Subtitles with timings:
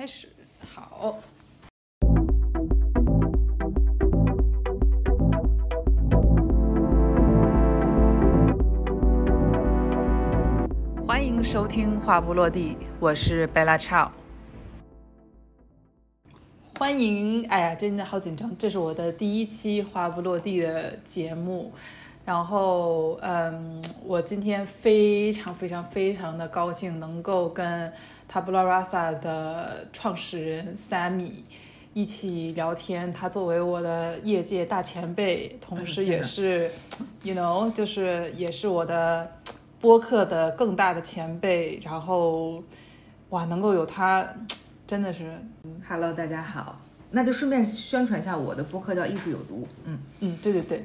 [0.00, 0.28] 开始。
[0.74, 1.18] 好，
[11.06, 14.10] 欢迎收听《话不落地》，我是贝拉超。
[16.78, 21.74] 欢迎，哎呀，真的好紧张，这是我的第一期《话不落地》的节目。
[22.30, 27.92] 然后，嗯，我今天非常非常非常的高兴，能够跟
[28.30, 31.32] Tabula Rasa 的创始人 Sammy
[31.92, 33.12] 一起聊天。
[33.12, 36.70] 他作为我的业界大前辈，同时也是
[37.24, 39.28] ，you know，就是也是我的
[39.80, 41.80] 播客的更大的前辈。
[41.84, 42.62] 然后，
[43.30, 44.24] 哇，能够有他，
[44.86, 45.32] 真的是
[45.88, 46.80] ，Hello，大家好。
[47.10, 49.66] 那就顺便宣传一下我的播客叫艺术有毒。
[49.84, 50.84] 嗯嗯，对对对。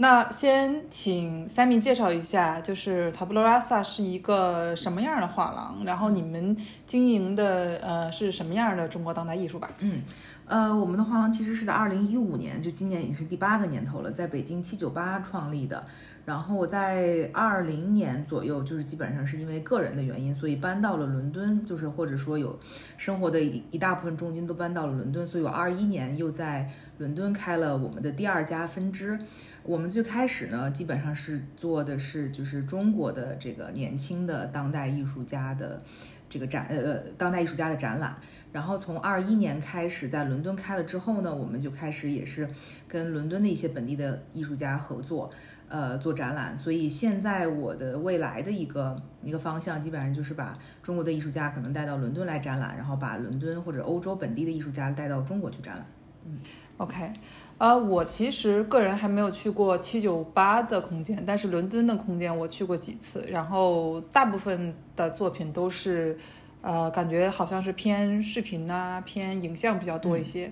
[0.00, 9.68] 那先请 Sammy 介绍一下，就是 Tabula Rasa 是一个什么样的画廊，然后你们经营的呃是什么样的中国当代艺术吧？
[9.80, 10.00] 嗯，
[10.46, 15.84] 呃，我们的画廊其实是在二零一五年，就今年已经是第八个年头了，在北京七九八创立的。
[16.24, 22.58] 然后我在二零年左右，就是基本上是因为个人的原因，所以搬到了伦敦，就是或者说有
[22.96, 29.18] 生活的一一大部分重金都搬到了伦敦，所以我二一年又在伦敦开了我们的第二家分支。
[29.62, 35.82] 我们最开始呢，基本上是做的是就是中国的这个年轻的当代艺术家的
[36.28, 38.16] 这个展，呃，当代艺术家的展览。
[38.52, 42.48] 然后从二一年开始在伦敦开了之后呢，我们就开始也是
[42.88, 45.30] 跟伦敦的一些本地的艺术家合作，
[45.68, 46.58] 呃，做展览。
[46.58, 55.86] 所以现在我的未来的一个一个方向，基本上就是把中国的艺术家可能带到伦敦来展览，然后把伦敦或者欧洲本地的艺术家带到中国去展览。
[56.26, 56.38] 嗯
[56.78, 57.12] ，OK。
[57.60, 66.18] 呃，我其实个人还没有去过七九八的空间，但是伦敦的空间我去过几次，然后大部分的作品都是，
[66.62, 70.50] 呃，感觉好像是偏视频呐、偏影像比较多一些，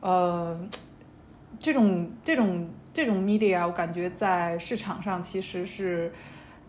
[0.00, 0.60] 呃，
[1.58, 6.12] 这种这种这种 media 我感觉在市场上其实是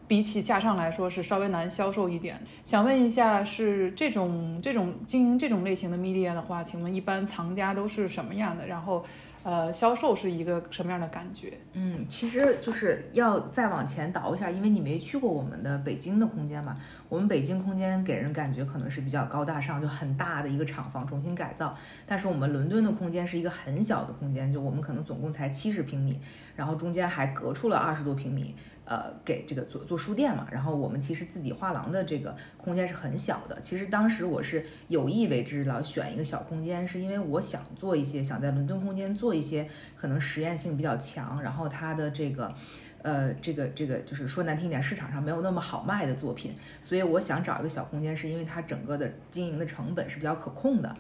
[0.07, 2.39] 比起架上来说是稍微难销售一点。
[2.63, 8.65] 想问一下，是这种这种经营这种类型的 media 的话，请问一般藏家都是什么样的？
[8.65, 9.03] 然后。
[9.43, 11.57] 呃，销售是一个什么样的感觉？
[11.73, 16.77] 嗯，其实就是要再往前倒一下，因为你没去过我们的北京的空间嘛。
[17.09, 21.75] 我们北京空间给人感觉可能是比较高大上，就很大的一个厂房重新改造。
[22.05, 26.19] 但是我们伦敦的空间是一个很小的空间，就我们可能总共才七十平米，
[26.55, 28.55] 然后中间还隔出了二十多平米。
[28.83, 33.57] 呃，给这个做做书店嘛，然后我们其实自己画廊的这个空间是很小的。
[33.61, 42.53] 其实当时我是有意为之了，选一个小空间，是因为我想做一些，想在伦敦空间做一些可能实验性比较强，然后它的这个，
[43.03, 46.55] 呃，这个这个就是说难听点，市场上没有那么好卖的作品。
[46.81, 50.93] 所以我想找一个小空间，是因为它整个的经营的成本是比较可控的。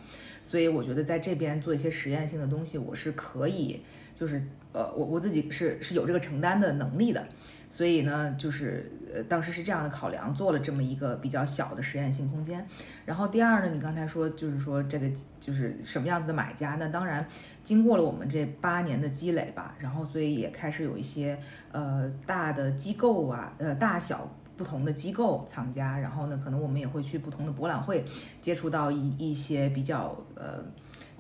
[0.43, 3.81] 所以我觉得在这边做一些实验性的东西，我是可以，
[4.15, 7.27] 就是呃，我我自己是是有这个承担的能力的。
[7.71, 12.67] 所以呢，就是呃，当时是这样的考量，做了这么一个比较小的实验性空间。
[13.05, 15.09] 然后第二呢，你刚才说就是说这个
[15.39, 16.75] 就是什么样子的买家？
[16.77, 17.25] 那当然，
[17.63, 21.39] 经过了我们这八年的积累吧，然后所以也开始有一些
[21.71, 25.97] 呃大的机构啊，呃大小不同的机构藏家。
[25.97, 28.03] 然后呢，可能我们也会去不同的博览会，
[28.41, 30.63] 接触到一一些比较呃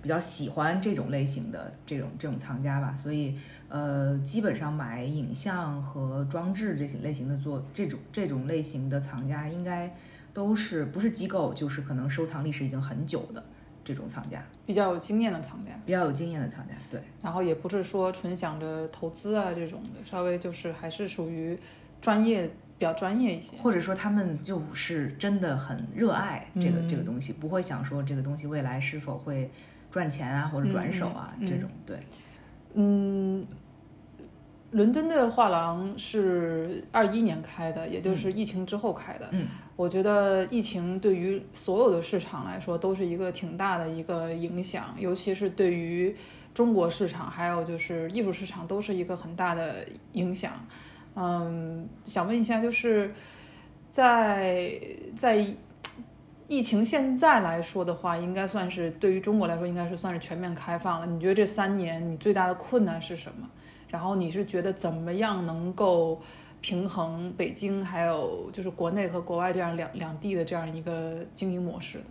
[0.01, 2.93] 比较喜欢这种类型的这种这种藏家吧。
[2.95, 3.37] 所以。
[3.73, 9.95] 呃，基本上买影像和装置这些类型的做这种这种类型的藏家，应该
[10.33, 13.41] 都是不是机构，就是可能收藏历史已经很久的
[13.85, 17.01] 这种藏家，比较有经验的藏家，比较有经验的藏家，对。
[17.21, 21.57] 然后也不是说纯想着投资啊这种的，稍微就是还是属于
[22.01, 22.45] 专业
[22.77, 29.49] 比较专业一些，或者说他们就是真的很热爱这个这个东西，不会想说这个东西未来是否会
[29.89, 31.97] 赚钱啊或者转手啊这种，对，
[32.73, 33.47] 嗯。
[34.71, 39.27] 伦敦的画廊是二一年开的，也就是疫情之后开的。
[39.31, 39.45] 嗯，
[39.75, 46.15] 我觉得疫情对于所有的市场来说都是一个挺大的一个影响，尤其是对于
[46.53, 50.53] 中国市场，还有就是艺术市场都是一个很大的影响。
[51.15, 53.13] 嗯，想问一下，就是
[53.91, 54.79] 在
[55.13, 55.45] 在
[56.47, 61.07] 疫情现在来说的话，应该算是对于中国来说，应该是算是全面开放了。
[61.07, 63.49] 你觉得这三年你最大的困难是什么？
[63.91, 66.19] 然后你是觉得怎么样能够
[66.61, 72.05] 平衡北京还有就是国内和国外这样两两地的这样一个经营模式的？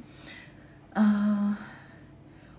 [1.00, 1.58] 啊，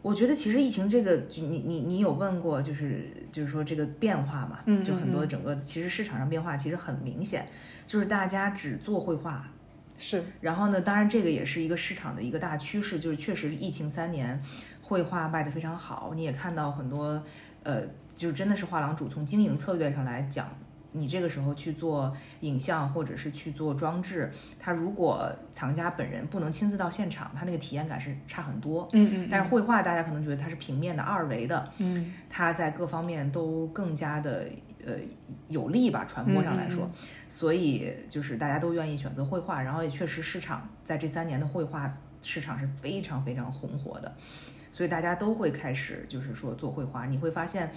[0.02, 7.46] 我觉得其实疫情这个，就你你你有问过，就是就是说这个变化嘛，就很多整个其实市场上变化其实很明显，
[7.86, 9.48] 就是大家只做绘画，
[9.98, 14.42] 是，然后呢，当然这个也是一个市场的一个大趋势，就是确实疫情三年，
[14.82, 17.22] 绘画卖得非常好，你也看到很多，
[17.64, 17.84] 呃，
[18.22, 20.48] 就真的是画廊主从经营策略上来讲。
[20.94, 24.30] 你这个时候去做影像或者是去做装置，
[24.60, 28.90] 他如果藏家本人不能亲自到现场，他那个体验感是差很多。
[28.92, 29.30] 嗯嗯。
[29.32, 34.46] 但是绘画大家可能觉得它是平面的、二维的，嗯，它在各方面都更加的
[34.86, 34.96] 呃
[35.48, 36.92] 有利吧，传播上来说，
[37.30, 41.90] 所以就是大家都愿意选择绘画，然后也确实市场在这三年的绘画
[42.22, 44.14] 市场是非常非常红火的，
[44.74, 47.06] 所以大家都会开始就是说做绘画。
[47.06, 47.72] 你会发现，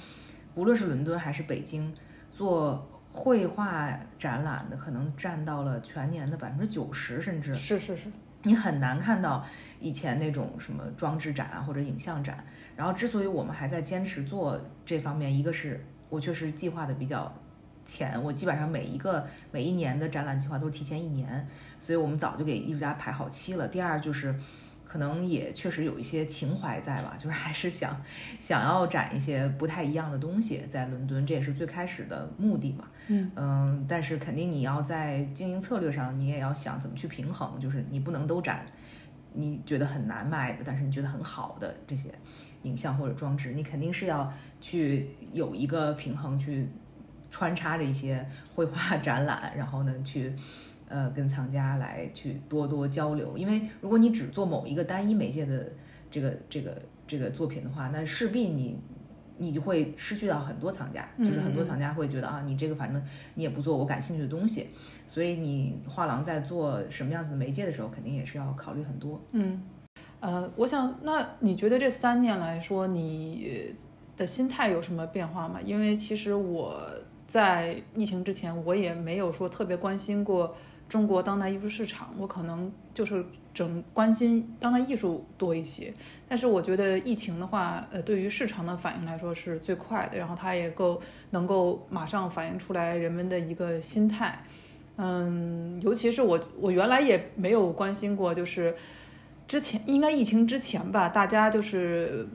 [0.54, 1.94] 无论是伦敦还是北京
[2.32, 2.90] 做。
[3.16, 8.10] 绘画展览的可能占到了全年的百分之九十，甚至是是是，
[8.42, 9.46] 你很难看到
[9.78, 12.44] 以前那种什么装置展啊或者影像展。
[12.74, 17.32] 然后，之所以我们还在坚持做这方面，一个是我确实计划的比较
[17.84, 21.46] 前，我基本上每一个每一年的展览计划都是提前一年，
[21.78, 23.68] 所以我们早就给艺术家排好期了。
[23.68, 24.34] 第二就是。
[24.94, 28.00] 可能也确实有一些情怀在吧，就是还是想
[28.38, 32.85] 想要展一些不太一样的东西在伦敦，这也是最开始的目的嘛。
[33.08, 38.64] 嗯嗯，但是肯定你要在经营策略上，你也要想怎么去平衡，就是你不能都展
[39.32, 42.08] 你觉得很难卖的，但是你觉得很好的这些
[42.62, 46.69] 影像或者装置，你肯定是要去有一个平衡，去
[47.32, 48.25] 穿插着一些
[48.55, 50.32] 绘画 展览，然后呢去。
[50.88, 55.72] 呃，跟藏家来去多多交流，因为如果你只做某一个单一媒介的
[56.10, 58.78] 这个这个这个作品的话，那势必你
[59.38, 63.02] 你就会失去到很多藏家，就是很多藏家会觉得啊，你这个反正
[63.34, 64.69] 你也不做我感兴趣的东西，
[65.06, 69.20] 所以你画廊在做什么样子的媒介的时候，肯定也是要考虑很多。
[69.32, 69.62] 嗯，
[70.20, 73.75] 呃，我想，那你觉得这三年来说，你
[74.16, 75.58] 的心态有什么变化吗？
[75.64, 76.81] 因为其实我
[77.26, 80.54] 在疫情之前，我也没有说特别关心过。
[80.88, 85.92] 中国当代艺术市场，我可能就是整关心当代艺术多一些。
[86.28, 91.00] 但是我觉得疫情的话，呃，对于市场的反应来说是最快的，然后它也够
[91.31, 94.44] 能够马上反映出来人们的一个心态。
[94.96, 98.75] 嗯，尤其是我，我原来也没有关心过，就是
[99.46, 102.26] 之前应该疫情之前吧，大家就是。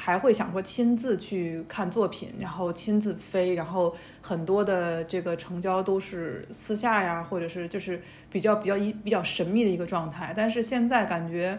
[0.00, 8.00] 还会想说亲自去看作品，然后亲自飞，然后很多的这个成交都是私下呀，或者是就是
[8.30, 10.32] 比较比较一比较神秘的一个状态。
[10.34, 11.58] 但是现在感觉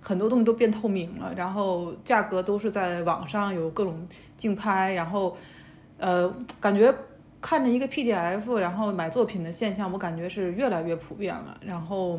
[0.00, 4.08] 很多东西都变透明了，然后价格都是在网上有各种
[4.38, 5.36] 竞拍，然后
[5.98, 6.94] 呃，感觉
[7.42, 11.58] 看着一个 PDF，然后买作品的现象，我感觉是越来越普遍了。
[11.60, 12.18] 然后。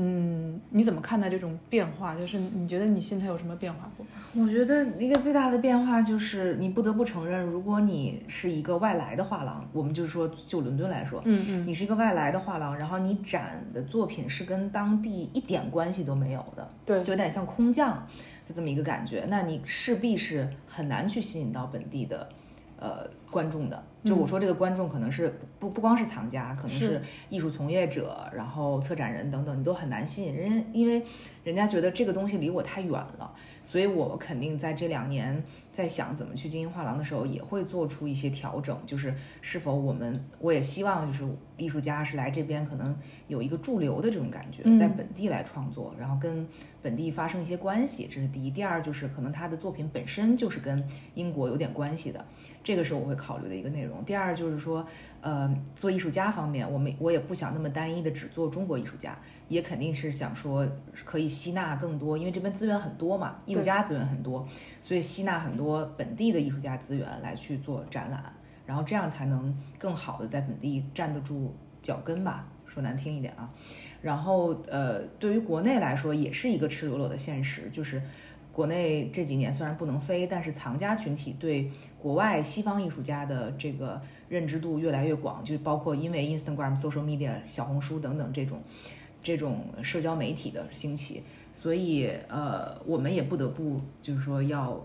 [0.00, 2.14] 嗯，你怎么看待这种变化？
[2.14, 4.06] 就是你觉得你心态有什么变化不？
[4.40, 18.06] 我觉得一个最大的变化就是，你不得不承认，如果你是一个外来的画廊，我们就是说就伦敦来说，嗯嗯，你是一个外来的画廊，然后你展的作品是跟当地一点关系都没有的，对，就有点像空降
[18.46, 22.28] 的这么一个感觉，那你势必是很难去吸引到本地的。
[22.80, 27.00] 呃，观众的，就我说这个观众可能是不不光是藏家，可能是。
[27.28, 30.34] 艺术从业者，然后策展人等等，你都很难吸引。
[30.34, 31.04] 人，因为
[31.44, 33.30] 人家觉得这个东西离我太远了，
[33.62, 35.42] 所以我肯定在这两年
[35.78, 41.24] 在想怎么去经营画廊的时候，也会做出一些调整，就是是否我们我也希望就是
[41.56, 42.98] 艺术家是来这边可能
[43.28, 46.44] 有一个驻留的这种感觉，在本地来创作，然后跟
[46.82, 48.50] 本地发生一些关系，这是第一。
[48.50, 52.24] 第二就是可能他的作品本身就是跟英国有点关系的。
[52.64, 54.04] 这个是我会考虑的一个内容。
[54.04, 54.84] 第二就是说，
[55.20, 59.16] 呃，做艺术家方面，我们我也不想那么单一的只做中国艺术家，
[59.48, 60.68] 也肯定是想说
[61.04, 64.46] 可以吸纳更多，因为这边资源很多嘛，艺术家资源很多，
[64.82, 68.32] 所以吸纳很多本地的艺术家资源来去做展览，
[68.64, 73.50] 然后这样才能更好的在本地站得住脚跟吧，说难听一点啊。
[74.00, 78.00] 然后呃，对于国内来说，也是一个赤裸裸的现实，就是。
[78.50, 88.60] 国内这几年虽然不能飞，但是藏家群体对国外西方艺术家的这个认知度越来越广，就包括因为 Instagram、social media、小红书等等这种
[89.22, 91.22] 这种社交媒体的兴起，
[91.54, 94.84] 所以呃，我们也不得不就是说要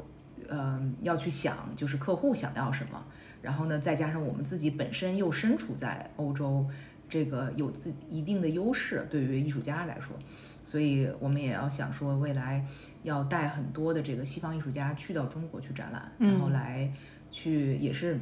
[0.53, 3.03] 嗯要去想，就是客户想要什么，
[3.41, 6.65] 然后呢，再加上我们自己本身又身处在欧洲，
[7.09, 10.15] 这个有自一定的优势，对于艺术家来说，
[10.63, 12.65] 所以我们也要想说未来。
[13.03, 16.89] 要带很多的这个西方艺术家去到中国去展览，然后来
[17.29, 18.17] 去也是，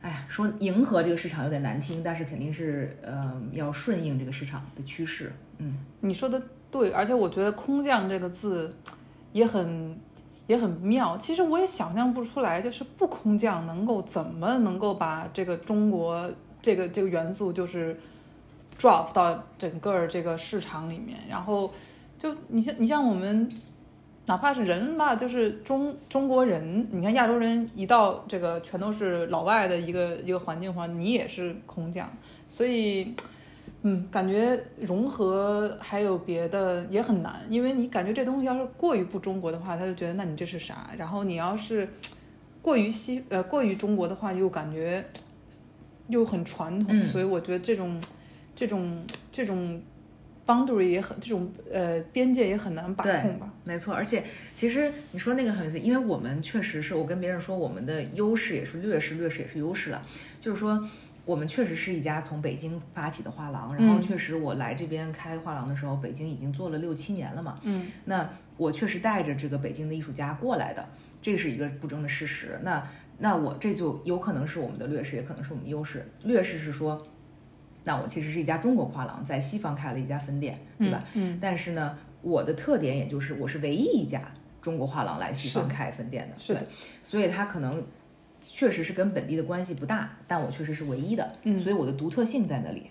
[0.00, 5.32] 哎呀，说迎合这个市场有点难听，但是肯定是呃要顺应这个市场的趋势。
[5.58, 8.76] 嗯，你说的对，而且我觉得“空降”这个字
[9.32, 9.96] 也很
[10.46, 11.16] 也很妙。
[11.18, 16.30] 其实我也想象不出来，就是不空降能够怎么能够把这个中国
[16.60, 17.98] 这个这个元素就是
[18.78, 21.72] drop 到整个这个市场里面，然后
[22.18, 23.50] 就你像你像我们。
[24.24, 32.08] 哪怕是人吧，就是中中国人，你看亚洲人一到这个全都是老外的一个一个环境的话，你也是空降，
[32.48, 33.16] 所以，
[33.82, 40.90] 嗯，感觉融合还有别的也很难，因为你感觉这东西要是过于不中国的话，他就觉得那你这是啥？
[40.96, 41.88] 然后你要是
[42.62, 45.04] 过于西呃过于中国的话，又感觉
[46.08, 48.00] 又很传统，所以我觉得这种
[48.54, 49.80] 这种这种。
[50.44, 53.48] boundary 也很这种呃边界也很难把控吧？
[53.62, 54.24] 没错，而且
[54.56, 60.02] 其实你说那个很有意思，因为我们确实是我跟别人说我们的优势也是劣势，劣势也是优势了。
[60.40, 60.90] 就是说
[61.24, 67.58] 我们确实是一家从北京发起的画廊，然后确实我来这边开画廊的时候，北京已经做了六七年了嘛。
[67.62, 70.88] 嗯，那我确实带着这个北京的艺术家过来的，
[71.20, 72.58] 这是一个不争的事实。
[72.62, 72.86] 那
[73.18, 76.10] 那我这就有可能是我们的劣势，也可能是我们优势。
[76.24, 77.06] 劣势是说。
[77.84, 81.02] 那我其实是一家中国画廊，在西方开了一家分店，对吧？
[81.14, 81.36] 嗯。
[81.40, 84.22] 但是呢，我的特点也就是我是唯一一家
[84.60, 86.64] 中国画廊来西方开分店的，是的。
[87.02, 87.84] 所以它可能
[88.42, 91.58] 确实是跟本地的关系不大，但我确实是唯一的，嗯。
[91.62, 92.90] 所以我的独特性在那里，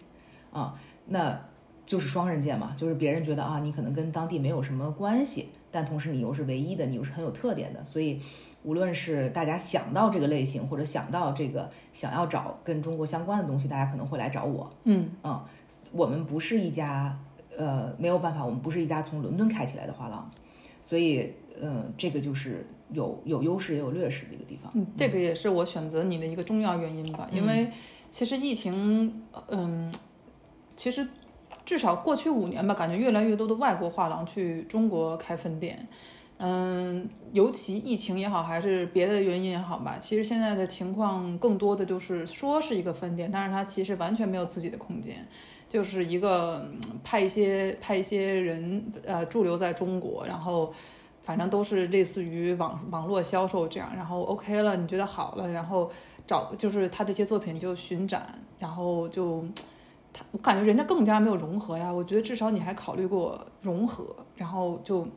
[0.51, 0.73] 啊，
[1.05, 1.39] 那
[1.85, 8.19] 就是双刃剑嘛，就是别人觉得啊，你可能跟当地没有什么关系，但同时你又是唯一的，你又是很有特点的，所以。
[8.63, 14.69] 无论是大家想到这个类型，或者想到这个想要找跟中国相关的东西，大家可能会来找我。
[14.83, 15.43] 嗯嗯，
[15.91, 17.17] 我们不是一家，
[17.57, 20.29] 呃，没有办法，我们不是一家从伦敦开起来的画廊，
[20.79, 24.71] 所以，嗯，这个就是有有优势也有劣势的一个地方。
[24.75, 27.69] 嗯，这个也是我选择你的一个重要原因吧，因为
[28.09, 29.93] 其实疫情，嗯，
[30.75, 31.07] 其实
[31.65, 35.87] 至少过去五年吧，感觉越来越多的外国画廊去中国开分店。
[36.43, 45.27] 嗯，尤其疫情也好，还是别的原因也好吧，其实现在的情况更多的就是说是一个分店，但是它其实完全没有自己的空间，
[45.69, 46.67] 就是一个
[47.03, 50.73] 派一些派一些人呃驻留在中国，然后
[51.21, 55.89] 反正都是类似于网网络销售这样，然后 OK 了，你觉得好了，然后
[56.27, 59.45] 找就是他的一些作品就巡展，然后就
[60.13, 65.07] 他我感觉人家更加没有融合呀，我觉得至少你还考虑过融合，然后就。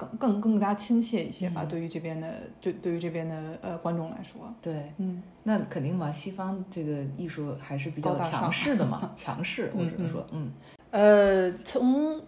[0.00, 10.50] 更更更加亲切一些吧，对于这边的，对对于这边的呃观众来说，对，嗯，那肯定嘛，西方这个艺术还是比较强势的嘛， 强势，我只能说，嗯，
[10.90, 12.18] 呃，从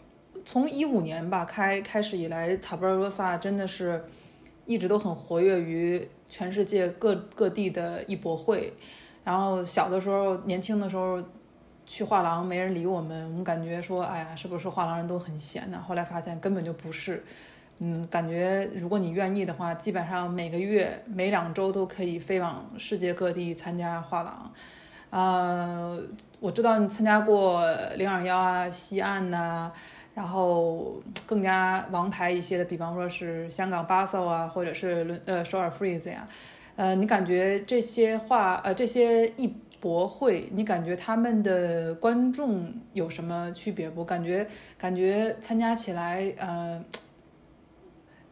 [0.44, 4.04] 从一五年吧开开始以来，塔布尔罗萨真的是
[4.66, 8.72] 一直都很活跃于全世界各各地的艺博会，
[9.24, 11.22] 然后小的时候，年轻的时候。
[11.84, 15.84] 去画廊没人理我们，我们感觉说，哎呀，是不是画廊人都很闲呢？
[15.86, 17.22] 后来发现根本就不是。
[17.80, 24.52] 嗯，感觉如果你愿意的话，基本上每个月、每两周都可以飞往世界各地参加画廊。
[25.10, 26.00] 呃，
[26.38, 27.62] 我知道你参加过
[27.96, 29.70] 零二幺啊、西岸呐，
[30.14, 36.28] 然后更加王牌一些的，比方说是香港巴塞啊，或者是伦呃首尔 Freeze 呀。
[36.76, 44.04] 呃，你感觉这些画呃这些艺博会，你感觉他们的观众有什么区别不？
[44.04, 44.46] 感觉
[44.78, 46.84] 感觉参加起来呃。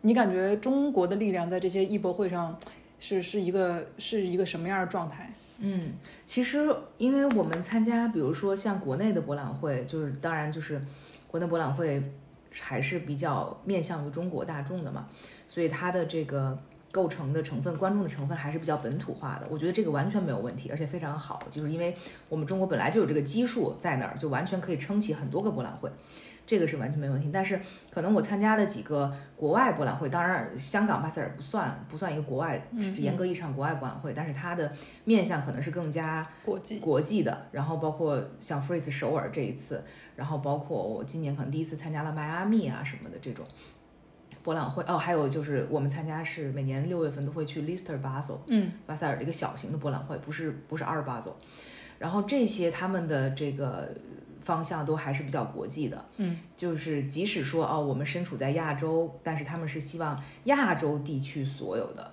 [0.02, 2.58] 你感觉中国的力量在这些艺博会上
[2.98, 5.30] 是是一个是一个什么样的状态？
[5.58, 5.92] 嗯，
[6.24, 10.80] 其实因为我们参加，比如说像国内的博览会，就是当然就是
[11.30, 12.02] 国内博览会
[12.60, 15.06] 还是比较面向于中国大众的嘛，
[15.46, 16.58] 所以它的这个
[16.90, 19.46] 构成的成分、观众的成分还是比较本土化的。
[19.48, 21.94] 我觉得这个完全没有问题，而且非常好，就是因为
[22.28, 25.88] 我们中国本来就有这个基数在那儿，就完全可以撑起很多个博览会。
[26.50, 27.60] 这个是完全没问题，但是
[27.92, 32.60] 可能我参加的几个国外博览会，当然香港巴塞尔不算不算一个国外，
[32.96, 34.72] 严格意义上国外博览会，但是它的
[35.04, 37.46] 面向可能是更加国际国际的。
[37.52, 39.84] 然后包括像 Freeze 首尔这一次，
[40.16, 43.46] 然后包括我今年可能第一次参加了迈阿密啊什么的这种
[44.42, 44.82] 博览会。
[44.88, 51.38] 哦，还有就是我们参加是每年六月份都会去 Lister Basel，嗯，巴塞尔的一个小型的博览会，不是不是阿尔巴走。
[52.00, 53.88] 然后这些他们的这个。
[54.40, 62.12] 方向都还是比较国际的，嗯，就是即使说哦，我们身处在亚洲，但是他们是希望亚洲地区所有的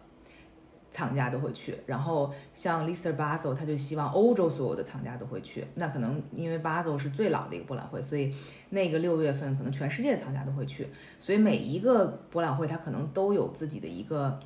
[0.91, 1.77] 藏家都会去。
[1.85, 5.65] 然后像 Lister Basel，他就希望欧洲所有的藏家都会去。
[5.75, 8.35] 那可能因为 Basel 是最老的一个博览会，所以
[8.69, 10.87] 那个六月份可能全世界的藏家都会去。
[11.19, 14.37] 所以每一个博览会它可能都有自己的一个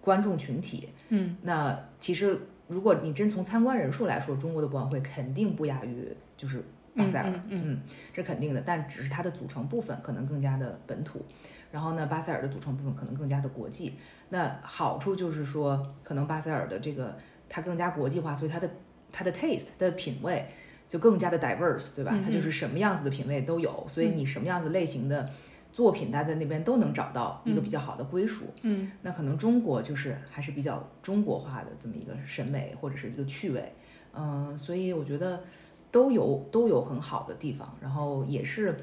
[0.00, 6.64] 观众群体，嗯，那其实如果你真从参观人数来说，中国的博览会肯定不亚于就是。
[6.96, 7.80] 巴塞尔，嗯，
[8.12, 11.24] 这肯定的，但只是它的组成部分可能更加的本土，
[11.70, 13.94] 然后呢，巴塞尔的组成部分可能更加的国际。
[14.30, 17.16] 那好处就是说，可能巴塞尔的这个
[17.48, 18.68] 它更加国际化，所以它的
[19.12, 20.46] 它的 taste 的品味，
[20.88, 22.10] 就更加的 diverse，对吧？
[22.14, 25.30] 嗯它就是什么样子的品味都有，所以你什么样子类型的
[25.72, 28.46] 作品，大家在那边都能找到一个比较好的归属。
[28.62, 33.72] 嗯那可能中国就是还是比较中国化的这么一个审美或者是一个趣味，
[34.12, 35.44] 嗯、所以我觉得
[35.90, 38.76] 都有都有很好的地方，然后也是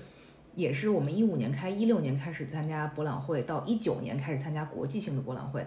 [0.56, 5.66] 也是我们一五年开一六年开始参加博览会，到一九年开始参加国际性的博览会，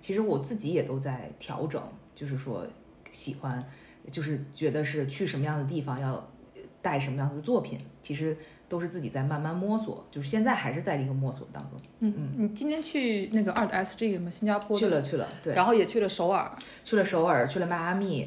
[0.00, 1.82] 其实我自己也都在调整，
[2.14, 2.66] 就是说
[3.10, 3.64] 喜欢，
[4.10, 6.28] 就是觉得是去什么样的地方要
[6.80, 8.36] 带什么样子的作品，其实
[8.68, 11.80] 都是自己在慢慢摸索，就是现在还是在一个摸索当中。
[12.00, 14.28] 嗯嗯，你今天去那个 Art SG 吗？
[14.28, 16.50] 新加坡去了去了，对，然后也去了首尔。
[16.82, 18.26] 去了首尔，去了迈阿密，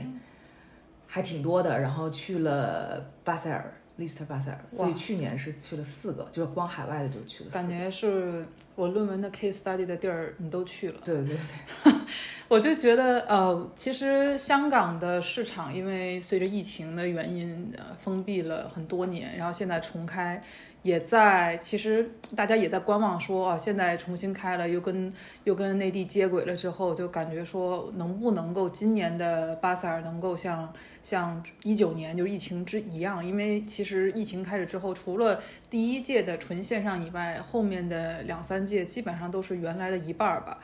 [1.08, 1.80] 还挺多的。
[1.80, 7.52] 然后去了巴塞尔，利斯特巴塞尔，所以去年是去了四个，就是光海外的就去了四个。
[7.52, 8.46] 感觉是
[8.76, 11.00] 我论文的 case study 的地儿，你都去了。
[11.04, 11.38] 对对
[11.84, 11.94] 对，
[12.48, 20.44] 我就觉得，呃，其实香港的市场因为随着疫情的原因，呃，封闭了很多年，然后现在重开，
[20.86, 25.12] 也在其实大家也在观望说，啊，现在重新开了，又跟
[25.44, 40.60] 又跟内地接轨了之后，就感觉说能不能够今年的巴塞尔能够像像一九年就是疫情之一样，因为其实疫情开始之后，除了第一届的纯线上以外，后面的两三届基本上都是原来的一半儿吧。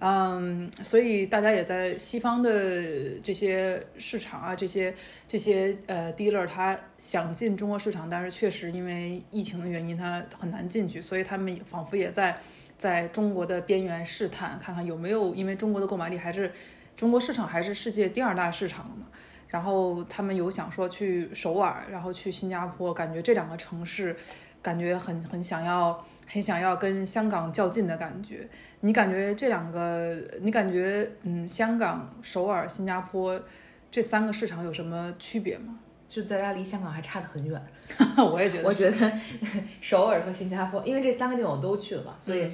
[0.00, 4.94] 嗯，所以大家也在西方的这些市场啊，这些
[5.28, 12.38] 这些呃 dealer 他想进中国市场，但是确实因为疫情原因，他很难进去，所以他们仿佛也在
[12.76, 16.52] 在中国的边缘试探，看看有没有，因为中国的购买力还是
[16.94, 19.06] 中国市场还是世界第二大市场嘛。
[19.48, 24.14] 然后他们有想说去首尔，然后去新加坡，感觉这两个城市，
[24.60, 28.46] 感觉很很想要，很想要跟香港较劲的感觉。
[28.80, 33.40] 你感觉这两个，你感觉嗯，香港、首尔、新加坡
[33.88, 35.78] 这三个市场有什么区别吗？
[36.08, 37.60] 就大家离香港还差得很远。
[38.16, 39.12] 我也觉得，我觉得
[39.80, 42.50] 首尔和新加坡，因为这三个地方我都去了嘛，所以，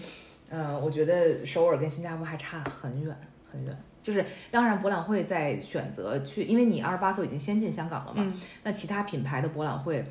[0.49, 3.17] 呃，我觉得首尔跟新加坡还差很远
[3.51, 3.77] 很远。
[4.03, 10.05] 就是当然，博览会在选择去，因为你二十八岁已经先进香港了嘛，嗯那其他品牌的博览会，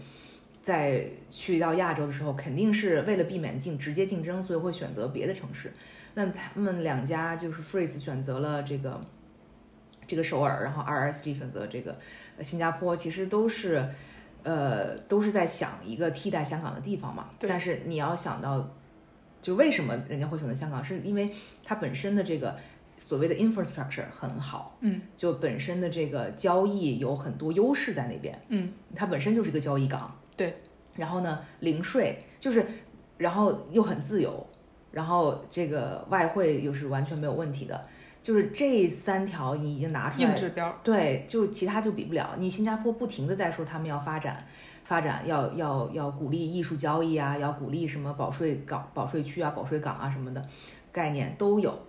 [0.63, 5.73] 在去到亚洲的时候，肯定是为了避免竞直接竞争，所以会选择别的城市。
[6.13, 9.01] 那他们两家就是 Freeze 选择了这个
[10.11, 11.97] 这个首尔，然后 RSG 选择这个
[12.37, 13.87] 呃新加坡，其实都是
[14.43, 17.29] 呃都是在想一个替代香港的地方嘛。
[17.39, 18.69] 对但是你要想到，
[19.41, 22.57] 就为什么人家会选择香港，是因为它本身的这个
[22.97, 28.37] 所谓的 infrastructure 很好，嗯就本身的这个交易有很多优势在那边。
[28.49, 30.53] 嗯，它本身就是一个交易港，对。
[30.97, 32.65] 然后呢，零税就是，
[33.17, 34.45] 然后又很自由，
[34.91, 37.81] 然后这个外汇又是完全没有问题的，
[38.21, 42.35] 就是这三条你已经拿出来硬指标，对，就其他就比不了。
[42.37, 44.45] 你新加坡不停的在说他们要发展，
[44.83, 50.45] 发展要要要鼓励艺术交易啊，要鼓励什么保税港、保税区啊、保税港啊什么的
[50.91, 51.87] 概念都有，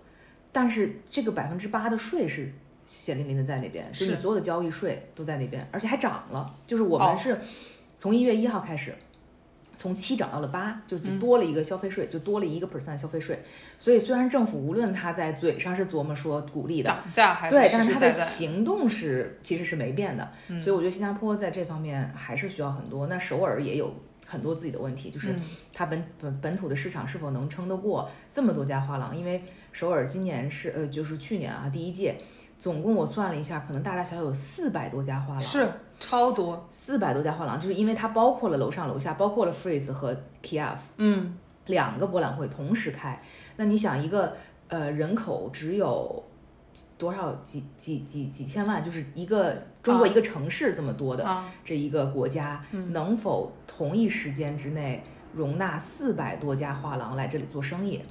[0.51, 2.51] 但是这个百分之八的税是
[2.85, 6.55] 血淋淋的在那边，就你是所有的交易税都在那边，而且还涨了。
[6.65, 7.39] 就是我哦们是
[7.97, 8.95] 从一月一号开始。
[9.73, 13.43] 从七涨到了八，就是嗯多了一个消费税，就多了一个 percent 消费税。
[13.77, 18.11] 所以虽然政府无论他在嘴上是琢磨说鼓励的，涨价还对，但是他的。
[18.13, 23.07] 行动是其实是没变的，嗯所以我觉得新加坡在这方面还是需要很多。
[23.07, 23.93] 那首尔也有
[24.25, 25.41] 很多自己的问题，就是嗯
[25.73, 29.15] 它本本本土的市场是否能撑得过这么多家画廊？
[29.15, 32.15] 因为首尔今年是呃就是去年啊第一届，
[32.57, 35.67] 总共我算了一下，可能大大小小有四百多家画廊，是
[36.03, 40.13] 超多，四百多家画廊，就是因为它包括了楼上楼下，包括了 Freeze 和
[40.43, 41.37] Kiev 嗯。
[41.67, 43.21] 两个博览会同时开，
[43.55, 44.35] 那你想一个
[44.67, 46.21] 呃人口只有
[46.97, 50.09] 多少几几几几千万，就是一个中国啊。
[50.09, 52.91] 一个城市这么多的、啊，这一个国家，嗯。
[52.91, 55.01] 能否同一时间之内
[55.33, 58.01] 容纳四百多家画廊来这里做生意？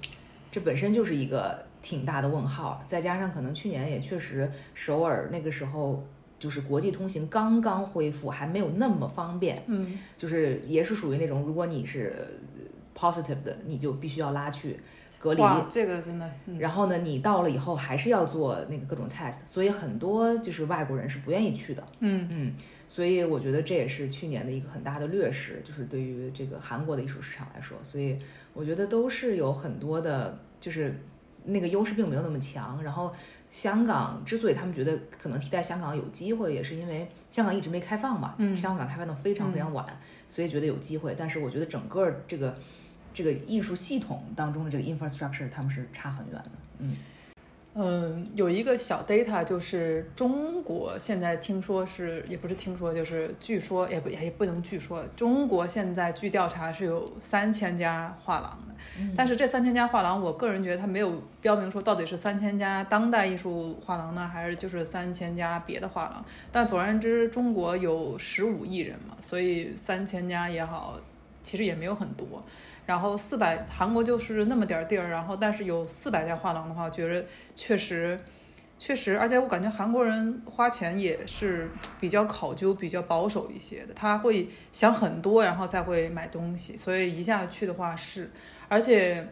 [0.50, 2.82] 这本身就是一个挺大的问号。
[2.86, 6.02] 再加上可能去年也确实首尔那个时候
[6.42, 9.62] 就是国际通行刚刚恢复，还没有那么方便。
[9.68, 12.62] 嗯就是也是属于那种，如果你是呃
[12.98, 14.80] positive 的，你就必须要拉去
[15.20, 15.40] 隔离。
[15.40, 21.86] 哇，这个真的，嗯然后呢，你到了以后还是要做那个各种 test，所以很多就是外国人是不愿意去的。
[22.00, 22.54] 嗯嗯，
[22.88, 28.18] 所以我觉得这也是去年的一个很大的劣势，就是对于这个韩国的艺术市场来说，所以
[28.52, 30.98] 我觉得都是有很多的，就是
[31.44, 32.82] 那个优势并没有那么强。
[32.82, 33.12] 然后
[33.52, 39.86] 香港之所以他们觉得可能替代香港有机会，也是因为香港一直没开放嘛，嗯香港开放的非常非常晚，
[40.26, 41.14] 所以觉得有机会。
[41.16, 42.56] 但是我觉得整个这个
[43.12, 46.50] 这个艺术系统当中的这个 infrastructure，他们是差很远的。
[46.78, 46.96] 嗯
[47.74, 58.74] 嗯，有一个小 data，就是中国现在听说是，也不是听说，就是据说，也不也不能据说，中国现在据调查是有三千家画廊的，
[59.16, 66.22] 但是这三千家画廊，我个人觉得它没有标明说到底是三千家当代艺术画廊呢，还是就是三千家别的画廊。
[66.50, 71.00] 但总而言之，中国有十五亿人嘛，所以三千家也好，
[71.42, 72.44] 其实也没有很多。
[72.84, 78.18] 然后四百，韩国就是那么点儿地儿，然后但是有四百家画廊的话，觉得确实，
[78.76, 88.28] 确实，而且我感觉韩国人花钱也是比较考究、比较保守一些的，他会想很多，然后再会买东西，所以一下去的话是，
[88.68, 89.28] 而且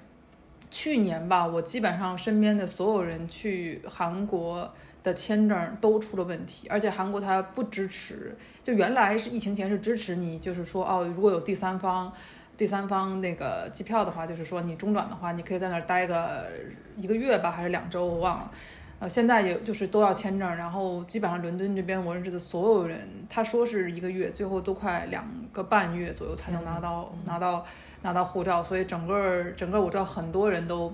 [0.70, 12.12] 去年吧，我基本上身边的所有人去韩国的签证都出了问题，而且韩国它不支持，就原来是疫情前是支持你，就是说哦，如果有第三方。
[12.60, 16.46] 第三方那个机票的话，就是说你中转的话，你可以在那儿待个
[16.94, 18.50] 一个月吧，还是两周，我忘了。
[18.98, 27.64] 呃，现在也就是都要签证，然后基本上伦敦这边我认识的所有人，他说是一个月，最后都快两个半月左右才能拿到拿到
[28.02, 30.92] 拿到护照，所以整个整个我知道很多人都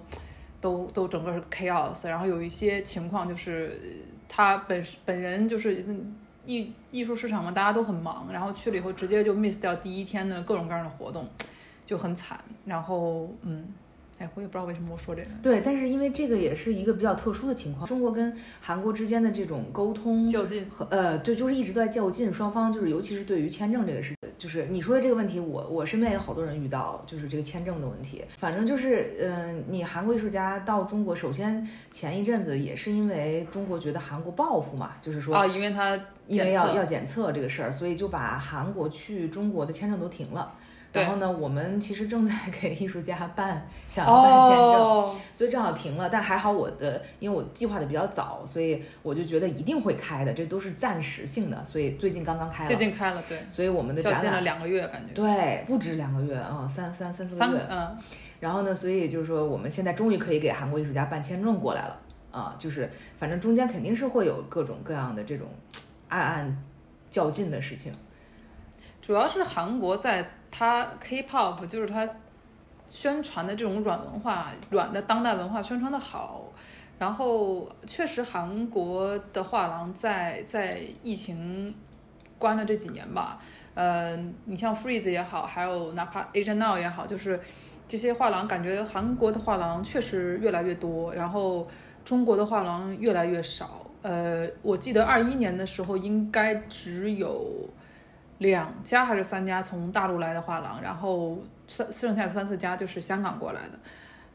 [0.60, 3.76] 都都整个是 chaos，然后有一些情况就是
[4.28, 5.84] 他本本人就是
[6.44, 11.28] 艺艺术市场嘛，大家都很忙，然后去了以后直接就 miss 掉第一天的各种各样的活动。
[11.86, 13.64] 就很惨，然后嗯，
[14.18, 15.28] 哎，我也不知道为什么我说这个。
[15.42, 28.24] 对，但是因为这个也是一个比较特殊的情况，中国跟韩国之间的这种沟通较劲和呃，对，就是一直在较劲，双方就是尤其是对于签证这个事情，就是你说的这个问题，我我身边有好多人遇到，就是这个签证的问题。
[28.36, 35.94] 反正就是嗯，你韩国艺术家到中国，首先前一阵子也是因为中国觉得韩国报复嘛，就是说啊，因为他
[36.26, 40.52] 因为要要检测这个事儿，所以就把韩国去中国的签证都停了。
[41.02, 46.08] 然后呢，我们其实正在 给艺术家办，想要办签证，所以正好停了。
[46.08, 51.64] 但还好我的，因为我计划的比较早，所以我就觉得一定会开的，这都是暂时性的。
[51.64, 53.38] 所以最近刚刚开了，最近开了，对。
[53.48, 57.66] 所以我们的展览了两个月，感觉对，不止两个月啊，三三三四个月。
[57.68, 57.96] 嗯。
[58.40, 61.98] 然后呢，所以就是说，我们现在终于可以给韩国艺术家办签证过来了
[62.30, 62.54] 啊！
[62.58, 65.48] 就是反正中间肯定是会有各种各样的这种
[66.08, 66.64] 暗暗
[67.10, 67.92] 较劲的事情。
[69.00, 70.30] 主要是韩国在。
[70.58, 72.08] 他 K-pop 就是他
[72.88, 76.44] 宣传的这种软文化、软的当代文化宣传的好，
[76.98, 81.74] 然后确实韩国的画廊在在疫情
[82.38, 83.38] 关了这几年吧，
[83.74, 84.16] 呃，
[84.46, 87.38] 你像 Freeze 也好，还有哪怕 Asian Now 也好，就是
[87.86, 91.68] 这些画廊，感觉韩国的画廊确实越来越多，然后
[92.02, 93.84] 中国的画廊越来越少。
[94.00, 97.68] 呃，我记得二一年的时候应该只有。
[98.38, 103.78] 两家还是三家从大陆来的画廊，然后剩剩下的三四家就是香港过来的，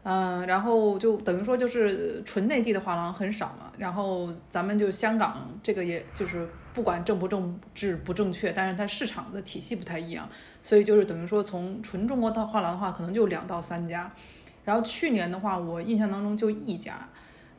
[0.04, 10.28] 嗯，然后就等于说就是纯内地的画廊很少嘛，然后咱们就香港这个也就是不管正不正治不正确，但是它市场的体系不太一样，
[10.64, 14.12] 所以就是等于说从纯中国的画廊的话，可能就两到三家，
[14.66, 17.08] 然后去年的话，我印象当中就一家，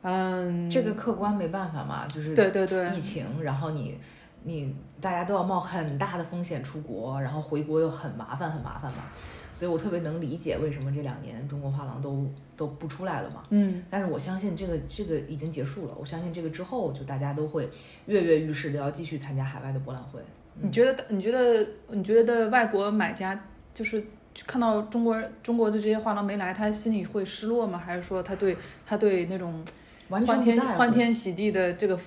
[0.01, 3.97] 嗯，这个客观没办法嘛，就是对对对，疫情，然后你。
[4.43, 9.03] 你大家都要冒很大的风险出国，然后回国又很麻烦，很麻烦嘛，
[9.51, 12.25] 所以我特别能理解为什么这两年中国画廊都
[12.57, 13.43] 都不出来了嘛。
[13.49, 17.69] 嗯，但是我相信这个这个已经结束了，我相信这个之后就大家都会
[18.05, 20.19] 跃跃欲试的要继续参加海外的博览会。
[20.59, 23.39] 你觉得你觉得你觉得外国买家
[23.73, 24.03] 就是
[24.45, 27.77] 看到中国中国的这些画廊没来，他心里会失落吗？
[27.77, 29.63] 还是说他对他对那种
[30.09, 31.97] 欢天欢天喜地的这个？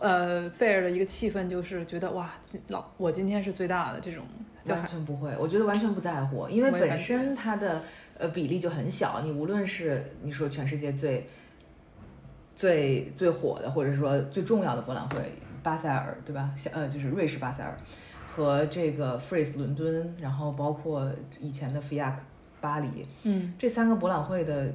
[0.00, 2.30] 呃，fair 的一个气氛就是觉得哇，
[2.68, 4.24] 老我今天是最大的这种，
[4.68, 7.82] 完全不会，我觉得完全不在乎，因为本身它的
[8.18, 9.20] 呃比例就很小。
[9.22, 11.26] 你无论是你说全世界最
[12.54, 15.32] 最最火的，或者说最重要的博览会，
[15.62, 16.50] 巴塞尔对吧？
[16.72, 17.76] 呃，就是瑞士巴塞尔
[18.26, 22.14] 和这个 Freeze 伦敦，然后包括以前的 FIAC
[22.60, 24.72] 巴黎，嗯，这三个博览会的，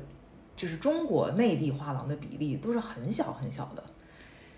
[0.56, 3.84] 就是中国内地画廊的比例都是很小很小的。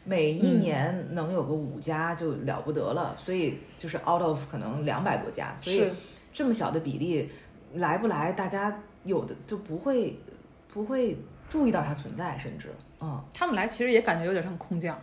[0.06, 5.90] 每一年能有个五家就了不得了，所以就是 out of 可能两百多家，所以
[6.34, 7.30] 这么小的比例
[7.76, 10.20] 来不来，大家有的就不会
[10.68, 11.18] 不会
[11.50, 15.00] 注意到它存在，甚至嗯，他们来其实也感觉有点像空降，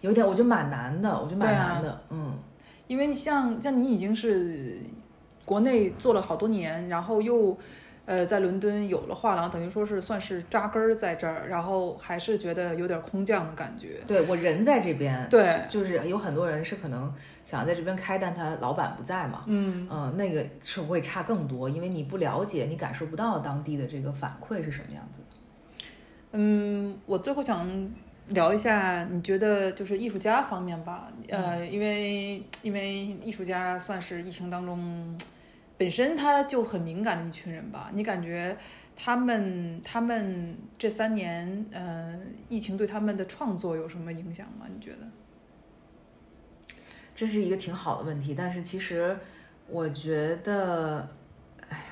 [0.00, 2.36] 有点我觉得蛮难的，我觉得蛮难的，嗯，
[2.88, 4.78] 因为像像你已经是
[5.44, 7.56] 国内做了好多年，然后又。
[8.04, 14.00] 呃，在伦敦有了画廊，等于说是算是扎根儿在这儿，然后还是觉得有点空降的感觉。
[14.06, 17.14] 对我人在这边，对，就是有很多人是可能
[17.46, 19.44] 想要在这边开，但他老板不在嘛。
[19.46, 25.22] 嗯嗯，那个是会差更多，因为你不了解，你感受不到当地的这个反馈是什么样子。
[26.32, 27.88] 嗯，我最后想
[28.28, 35.16] 聊一下，你觉得就是艺术家方面吧，呃，因为因为艺术家算是疫情当中
[35.82, 38.56] 本身他就很敏感的一群人吧，你感觉
[38.94, 42.16] 他们他们这三年，呃，
[42.48, 44.66] 疫情对他们的创作有什么影响吗？
[44.72, 44.98] 你觉得？
[47.16, 49.18] 这是一个挺好的问题，但是其实
[49.66, 51.08] 我觉得，
[51.68, 51.84] 哎呀，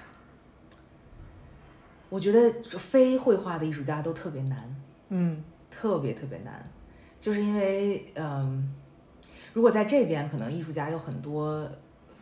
[2.11, 4.77] 我觉得非绘画的艺术家都特别难，
[5.09, 6.65] 嗯特别特别难，
[7.21, 8.73] 就是因为，嗯，
[9.53, 11.69] 如果在这边，可能艺术家有很多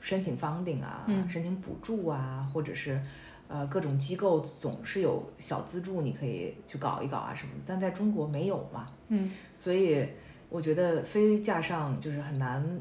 [0.00, 3.00] 申请 funding 啊，嗯申请补助啊，或者是
[3.48, 10.06] 呃各种机构总是有小资助，你可以去搞一搞啊什么的，但在中国没有嘛，嗯所以
[10.48, 12.80] 我觉得非架上就是很难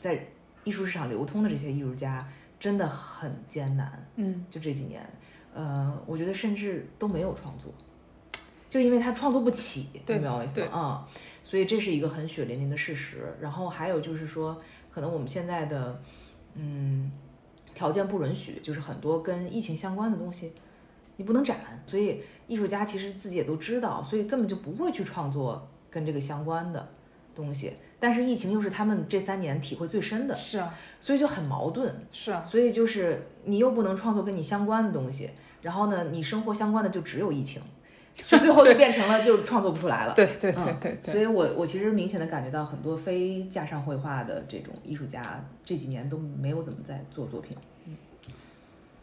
[0.00, 0.26] 在
[0.64, 2.26] 艺术市场流通的这些艺术家
[2.58, 4.04] 真的很艰难。
[4.16, 5.08] 嗯就这几年，
[5.54, 7.72] 呃，我觉得甚至都没有创作，
[8.68, 11.06] 就因为他创作不起，对你明白我意思吗？
[11.06, 13.36] 嗯，所以这是一个很血淋淋的事实。
[13.40, 14.60] 然后还有就是说，
[14.96, 16.00] 可能我们现在的
[16.54, 17.12] 嗯
[17.74, 20.54] 条件不允许，就是很多跟疫情相关的东西
[21.18, 26.88] 你不能展，所以艺术家其实自己也都知道，所以根本就不会去创作跟这个相关的
[27.34, 27.74] 东西。
[28.00, 31.94] 但是疫情又是他们这三年体会最深的，是啊所以就很矛盾。
[32.10, 35.28] 是啊，所以就是你又不能创作跟你相关的东西，
[35.60, 37.60] 然后呢，你生活相关的就只有疫情，
[38.16, 40.14] 就最后就变成了就创作不出来了。
[40.14, 45.22] 对对对对，所以我我其实明显的感觉到很多非架上绘画的这种艺术家
[45.64, 47.56] 这几年都没有怎么在做作品。
[47.86, 47.96] 嗯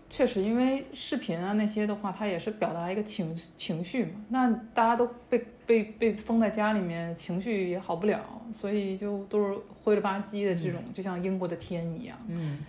[0.10, 4.12] 确实，因为视频啊那些的话，它也是表达一个情情绪嘛。
[4.30, 12.15] 那大家都被被被封在家里面，情绪也好不了，所以就都是灰了吧唧的这种，就像英国的天一样。
[12.28, 12.60] 嗯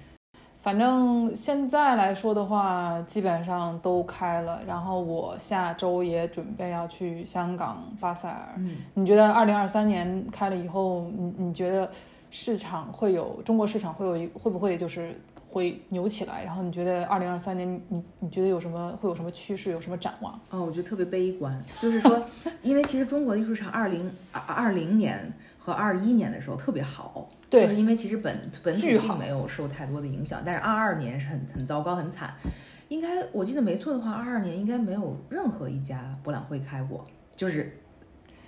[0.65, 4.63] 反正现在来说的话，基本上都开了。
[4.67, 8.55] 然后我下周也准备要去香港巴塞尔。
[8.57, 11.91] 嗯，你觉得二零二三年开了以后，你你觉得
[12.31, 15.21] 市场会有中国市场会有一会不会就是
[15.55, 16.43] 会扭起来？
[16.43, 20.33] 然后你觉得二零二三年你你觉得有什么会有什么趋势，有什么展望？
[20.51, 22.21] 哦，我觉得特别悲观，就是说，
[22.63, 32.35] 因为其实中国的艺术场二零二二零年和二一年的时候特别好，对就是因为其实本本土并没有受太多的影响，但是二二年是很很糟糕很惨，
[32.89, 37.05] 应该我记得没错的话，二二年应该没有任何一家博览会开过，
[37.37, 37.81] 就是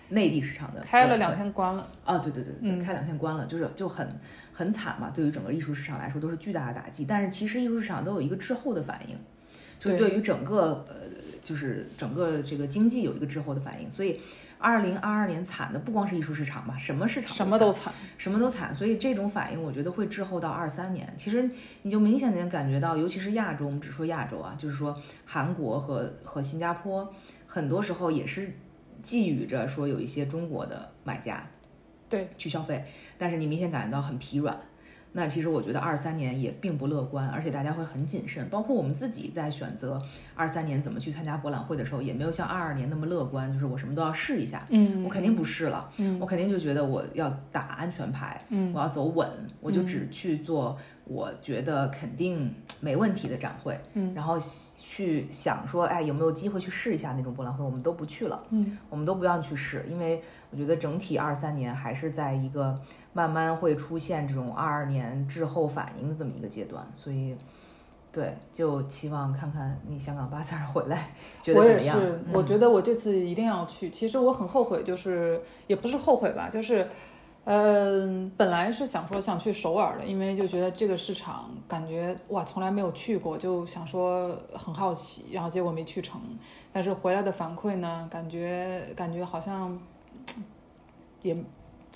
[0.09, 4.09] 内地市场的开了两天关了，啊，对对对开两天关了，就是就很
[4.53, 7.05] 很惨嘛，对于整个艺术市场来说都是巨大的打击。
[7.05, 9.17] 但是其实艺术市场都有一个滞后的反应，
[9.79, 10.95] 就是对对于整个呃，
[11.43, 13.91] 就是整个这个经济有一个滞后的反应。
[13.91, 14.21] 所以，
[14.59, 17.95] 二零二二年惨的不光是艺术市场吧，什么市场什么都惨惨。
[18.17, 18.75] 什么都惨。
[18.75, 21.13] 所以这种反应我觉得会滞后到二三年。
[21.19, 21.51] 其实
[21.83, 27.13] 你就明显能感觉到，尤其是亚洲，我们只说亚洲啊，就是说韩国和和新加坡，
[27.47, 28.51] 很多时候也是
[29.07, 31.49] 寄予着说有一些中国的买家。
[32.09, 32.85] 对，去消费，
[33.17, 34.61] 但是你明显感觉到很疲软。
[35.17, 38.47] 那其实我觉得二三年也并不乐观，而且大家会很谨慎。
[38.51, 39.99] 包括我们自己在选择
[40.35, 44.67] 二三年怎么去参加博览会的时候，也没有像二二年那么乐观，就是我什么都要试一下。
[44.69, 49.27] 嗯，我肯定不试了，嗯我肯定就觉得我要打安全牌，嗯我要走稳，
[49.63, 54.39] 我就只去做我觉得肯定没问题的展会，嗯然后
[54.77, 58.43] 去想说，哎，有没有机会去试一下那种博览会，我们都不去了。
[58.51, 62.79] 嗯我们都不要去试，因为我觉得整体二三年还是在一个
[63.17, 67.35] 慢慢会出现这种二二年滞后反应的这么一个阶段，所以
[68.13, 71.09] 对，就期望看看你香港巴塞尔回来
[71.41, 71.99] 觉得我也怎么样？
[71.99, 73.89] 是，我觉得我这次一定要去。
[73.89, 76.87] 其实我很后悔，就是也不是后悔吧，就是，
[77.45, 86.21] 嗯、本来是想说想去首尔的，因为就觉得这个市场感觉哇，从来没有去过，就想说很好奇，然后结果没去成。
[86.71, 89.79] 但是回来的反馈呢，感觉感觉好像
[91.23, 91.35] 也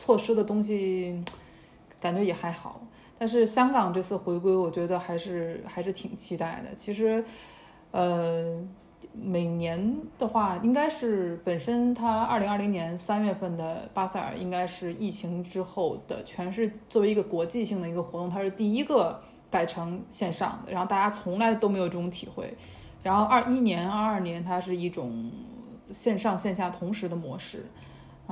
[0.00, 1.22] 措施的东西，
[2.00, 2.80] 感觉也还好。
[3.18, 6.74] 但是香港这次回归，我觉得还是还是挺期待的。
[6.74, 7.22] 其实，
[7.90, 8.58] 呃，
[9.12, 22.56] 每年的话，应该是本身它二零二零年三月份的巴塞尔，应该是疫情之后的全是作为一个国际性的一个活动，它是第一个改成线上的，然后大家从来都没有这种体会。
[23.02, 25.30] 然后二一年、二二年，它是一种
[25.92, 27.66] 线上线下同时的模式。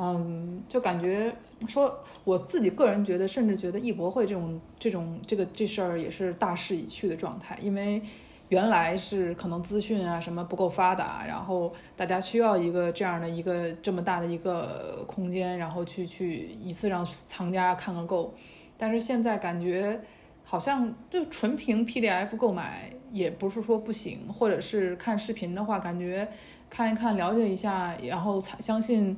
[0.01, 1.35] 嗯，就感觉
[1.67, 8.01] 说，我自己个人觉得，甚至觉得艺博会这种这种这个这事儿也是大势已去的状态，因为
[8.49, 18.33] 原来是可能资讯啊什么不够发达，然后大家需要一个这样的一个这么大的一个空间，然后去去一次让藏家看个够，
[18.77, 20.01] 但是现在感觉
[20.45, 26.29] 好像就纯凭 PDF 购买也不是说不行，或者是看视频的话，感觉
[26.71, 29.17] 看一看了解一下，然后才相信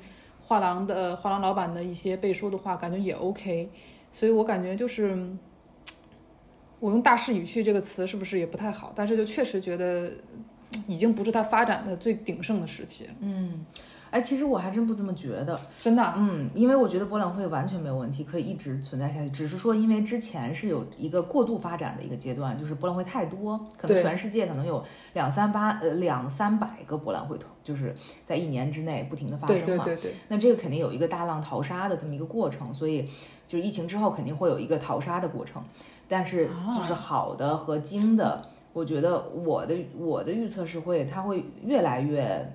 [0.51, 3.71] 画廊的画廊老板的一些背书的话，感觉也 OK。
[4.11, 5.31] 所以我感觉就是。
[6.81, 8.91] 我用大势已去这个词是不是也不太好？
[8.97, 10.11] 但是就确实觉得
[10.87, 13.67] 已经不是它发展的最鼎盛的时期，嗯，
[14.11, 15.61] 哎，其实我还真不这么觉得。
[15.81, 16.15] 真的。
[16.17, 19.31] 嗯，因为我觉得博览会完全没有问题，可以一直存在下去。
[19.31, 27.95] 只是说，因为之前是有一个过度发展的一个阶段，就是博览会太多，可能全世界可能有两三八呃两三百个博览会，就是
[28.27, 29.65] 在一年之内不停的发生嘛。
[29.65, 33.09] 对对对对，那这个肯定有一个大浪淘沙的这么一个过程，所以
[33.47, 35.63] 就疫情之后肯定会有一个淘沙的过程。
[36.09, 42.53] 但是就是好的和精的，我觉得我的我的预测是会，它会越来越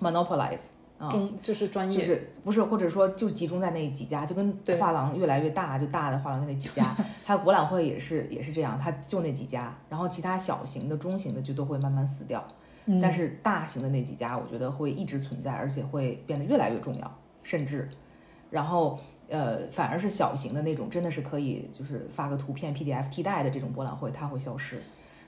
[0.00, 0.77] monopolize 啊、
[1.10, 12.44] 中就是专业，就是不是，或者说就集中在那几家，就跟对画廊越来越大，就大的画廊那几家， 它博览会也是也是这样，它就那几家，然后其他小型的、中型的就都会慢慢死掉，
[12.86, 13.00] 嗯。
[13.00, 17.88] 但是大型的那几家，我觉得会一直存在，而且会变得越来越重要，甚至，
[18.50, 24.82] 然后呃，反而是小型的那种，真的是可以就是发个图片 PDF 替代的这种博览会，它会消失，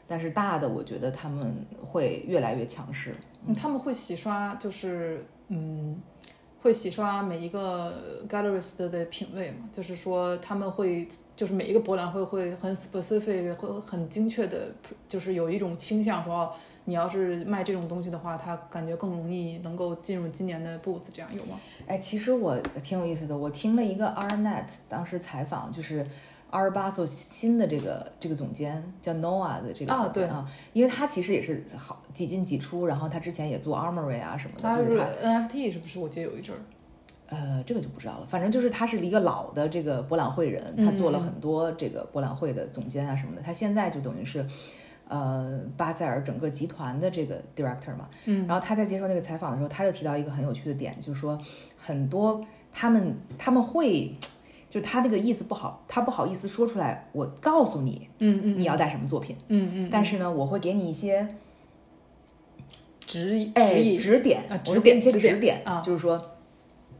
[0.08, 1.54] 但是大的，我觉得他们
[1.86, 3.14] 会越来越强势。
[3.46, 3.54] 嗯。
[3.54, 6.00] 他们会洗刷，就是嗯，
[6.62, 14.68] 会洗刷每一个 gallerist 的品味嘛，就是说他们会，就是每一个博览会会很 specific，会很精确的，
[15.08, 16.52] 就是有一种倾向说，哦，
[16.84, 21.58] 你要是卖这种东西的话，他感觉更容易能够进入今年的 booth，这样有吗？
[21.86, 26.06] 哎，其实我挺有意思的，我听了一个 Arnet 当时采访，就是
[26.50, 35.98] 阿尔巴索新的这个这个总监叫 Noah 的这个啊对啊，因为他其实也是好几进几出，然后他之前也做 Armory 啊什么的，他就是 NFT 是不是？
[35.98, 36.58] 我记得有一阵儿，
[37.28, 38.26] 呃，这个就不知道了。
[38.26, 43.42] 反正就是他是一个老的这个博览会人，他做了很多这个博览会的总监啊什么的。
[43.42, 44.44] 他现在就等于是，
[45.06, 48.08] 呃，巴塞尔整个集团的这个 director 嘛。
[48.24, 48.44] 嗯。
[48.48, 51.38] 然后他在接受那个采访的时候，他就提到一个很有趣的点，就是说
[51.76, 54.12] 很多他们他们会，
[54.70, 57.08] 就他那个意思不好，他不好意思说出来。
[57.10, 61.36] 我告诉你，嗯嗯你要带什么作品，嗯嗯，但是呢，我会给你一些
[63.00, 66.30] 指引哎指点，啊指我会给你一些点指点指点啊就是说，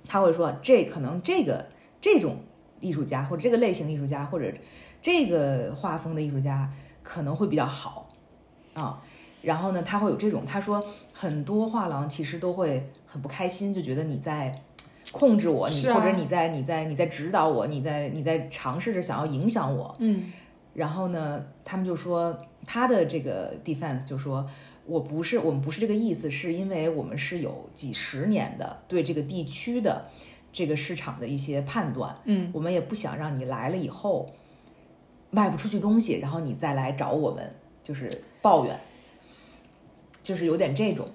[0.09, 1.67] 他会说这可能这个
[2.01, 2.39] 这种
[2.81, 4.53] 艺术家或者这个类型的艺术家或者
[5.01, 6.69] 这个画风的艺术家
[7.05, 8.09] 可能会比较好
[8.75, 9.01] 啊。
[9.43, 14.61] 然后呢，他会有这种，他说很多画廊其实都会很不开心，就觉得你在
[15.13, 15.95] 控制我，你、啊。
[15.95, 19.95] 或者你在你在你在指导我，你在你在尝试着想要影响我。
[19.99, 20.33] 嗯。
[20.75, 24.49] 然后呢，他们就说他的这个 defense 就说，
[24.87, 30.07] 我不是我们不是这个意思，是因为我们是有几十年的对这个地区的
[30.53, 32.51] 这个市场的一些判断，嗯。
[32.55, 34.31] 我们也不想让你来了以后
[35.31, 38.09] 卖不出去东西，然后你再来找我们就是
[38.41, 38.77] 抱怨，
[40.23, 41.09] 就是有点这种。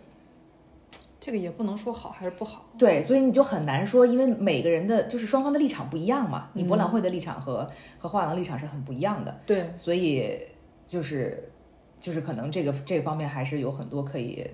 [1.25, 2.67] 这个也不能说好还是不好。
[2.77, 6.49] 对，所以你就很难说，因为每个人的就是双方的立场不一样嘛。
[6.53, 9.35] 你博览嗯会的立场和、和画廊立场是很不一样的。
[9.43, 10.39] 对，所以
[10.85, 11.51] 就是
[11.99, 14.47] 就是可能这个这个方面还是有很多可以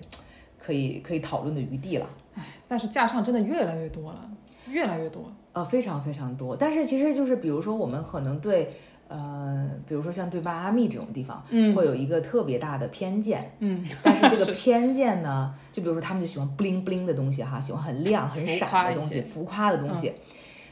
[0.57, 2.09] 可以可以讨论的余地了。
[2.35, 4.31] 唉但是架上真的越来越多了，
[4.69, 5.29] 越来越多。
[5.53, 6.55] 呃，非常非常多。
[6.55, 8.73] 但是其实就是比如说我们可能对
[9.07, 13.51] 呃，比如说像对迈阿密这种地方，嗯会有一个特别大的偏见。
[13.59, 20.13] 嗯，但是这个 偏见呢，就比如说他们就喜欢 bling bling 的东西哈，喜欢很亮很闪的东西，浮夸的东西。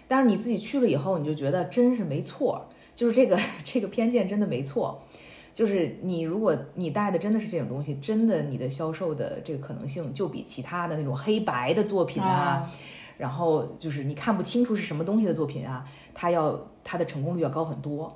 [0.08, 2.65] 但是你自己去了以后，你就觉得真是没错，
[2.96, 5.04] 就是这个 这个偏见真的没错。
[5.54, 12.72] 就是你如果你带的真的是这种东西，真的你的销售的这个可能性就比其他的那种黑白的作品啊，啊
[13.20, 18.12] 然后就是你看不清楚是什么东西的作品啊，它要它的成功率要高很多。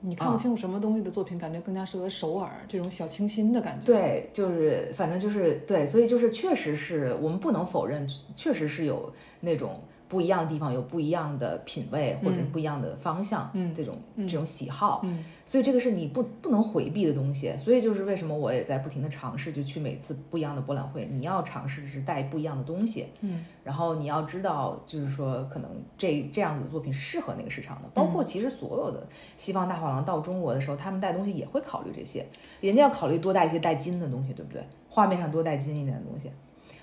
[0.00, 12.50] 你看不清楚什么东西的作品，感觉更加适合首尔这种小清新的感觉。，对，就是反正就是对，所以就是确实是我们不能否认，确实是有那种不一样的地方，有不一样的品味或者嗯。
[12.52, 13.74] 不一样的方向，嗯。
[13.74, 14.26] 这种嗯。
[14.28, 15.24] 这种喜好，嗯。
[15.44, 17.52] 所以这个是你不不能回避的东西。
[17.58, 23.44] 所以就是为什么我也在不停的尝试，就去每次不一样的博览会，你要尝试是带不一样的东西，嗯。
[23.64, 27.88] 然后你要知道，就是说可能这这样子的作品是适合那个市场的。
[27.92, 32.24] 包嗯括其实所有的西方大画廊到中国的时候，他们带东西也会考虑这些，
[32.60, 34.64] 人家要考虑多带一些带金的东西，对不对？
[34.88, 36.30] 画面上多带金一点的东西，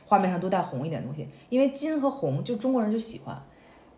[0.06, 3.42] 画面上都带红一点东西，因为金和红就中国人就喜欢。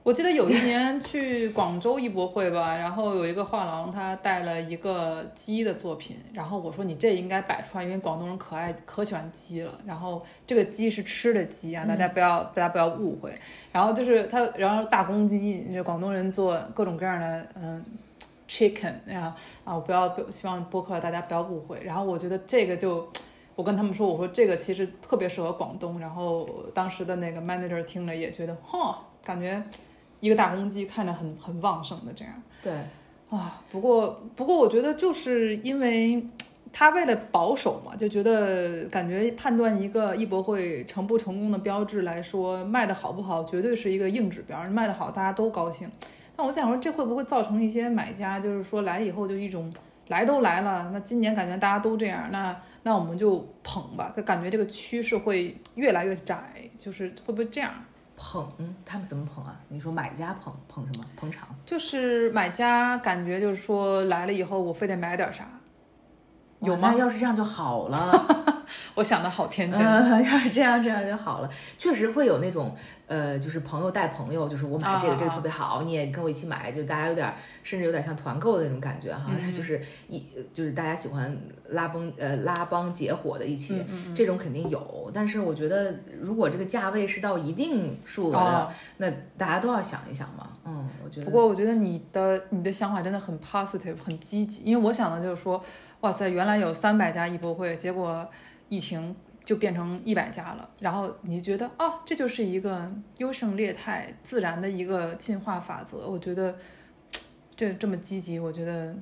[0.04, 9.80] 我记得有一年去广州艺博会吧，然后有一个画廊，他带了一个鸡的作品，然后我说你这应该摆出来，因为广东人可爱可喜欢鸡了。
[9.84, 13.34] 然后这个鸡是吃的鸡啊，大家不要、大家不要误会。
[13.72, 17.84] 然后就是他，然后大公鸡，就是广东人做各种各样的嗯
[18.48, 21.82] chicken 啊啊，我不要希望播客大家不要误会。
[21.84, 23.08] 然后我觉得这个就，
[23.56, 26.00] 我跟他们说，我说这个其实特别适合广东。
[26.00, 29.64] 然后当时的那个 manager 听了也觉得，哼，感觉
[30.20, 32.34] 一个大公鸡看着很很旺盛的这样。
[32.62, 32.74] 对
[33.30, 36.26] 啊，不过不过我觉得就是因为。
[36.78, 44.62] 他为了保守嘛，就觉得感觉判断一个艺博会成不成功的标志来说，卖的好不好，绝对是一个硬指标。
[44.66, 45.90] 卖的好，大家都高兴。
[46.36, 49.72] 但我想说，这会不会造成一些买家，就是说来以后就一种
[50.10, 52.54] 来都来了，那今年感觉大家都这样，那
[52.88, 54.14] 那我们就捧吧。
[54.16, 57.74] 就感觉这个趋势会越来越窄，就是会不会这样？
[58.16, 58.48] 捧？
[58.86, 59.60] 他们怎么捧啊？
[59.70, 61.04] 你说买家捧捧什么？
[61.18, 61.50] 捧场？
[61.66, 65.50] 就是买家感觉就是说来了以后，我非得买点啥。
[66.66, 66.94] 有吗？
[66.96, 68.12] 要是这样就好了。
[68.96, 69.82] 我想的好天真。
[69.86, 71.50] 要是这样这样就好了。
[71.78, 72.76] 确实会有那种，
[73.08, 79.32] 呃，就是朋友带朋友，就是我买这个这个特别好，你也跟我一起买，就大家有点，甚至有点像团购的那种感觉哈。
[79.56, 81.38] 就是一就是大家喜欢
[81.70, 83.84] 拉帮呃拉帮结伙的一起，
[84.16, 85.12] 这种肯定有。
[85.14, 90.50] 但是我觉得，如果这个价位是到一定数额的，那大家都要想一想嘛。
[90.66, 91.26] 嗯，我觉得。
[91.26, 94.64] 不过我觉得你的你的想法真的很 positive，很积极。
[94.64, 95.64] 因为我想的就是说。
[96.02, 98.30] 哇塞，原来有三百家艺博会，结果
[98.70, 100.70] 疫情就变成一百家了。
[100.80, 106.08] 然后你觉得，哦，这就是一个优胜劣汰、自然的一个进化法则。
[106.08, 106.56] 我觉得
[107.56, 108.96] 这这么积极，我觉得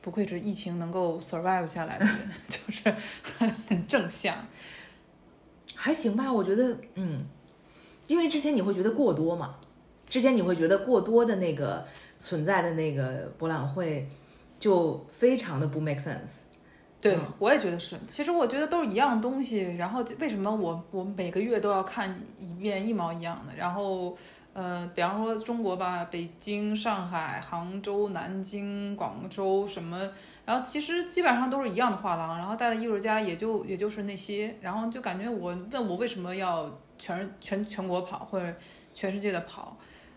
[0.00, 2.16] 不愧是疫情能够 survive 下来的人，
[2.48, 2.94] 就是
[3.68, 4.34] 很正向。
[5.74, 7.26] 还行吧，我觉得，嗯，
[8.06, 9.56] 因为之前你会觉得过多嘛，
[10.08, 11.86] 之前你会觉得过多的那个
[12.18, 14.08] 存在的那个博览会。
[14.58, 16.42] 就非常的不 make sense，
[17.00, 17.96] 对我也觉得是。
[18.08, 23.54] 其实我觉得都是一样东西，然后为什么我我每个月都要看一遍一毛一样的？
[23.54, 24.16] 然后，
[24.52, 30.10] 呃，比方说中国吧，北京、上海、杭州、南京、广州什么，
[30.44, 38.52] 然后其实基本上都是一样的画廊，然后带的艺术家也就也就是那些，然后就感觉我问我为什么要全全全国跑或者
[38.92, 39.76] 全世界的跑？